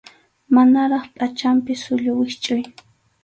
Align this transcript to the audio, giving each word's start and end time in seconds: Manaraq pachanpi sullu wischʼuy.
Manaraq 0.55 1.05
pachanpi 1.17 1.73
sullu 1.83 2.11
wischʼuy. 2.19 2.63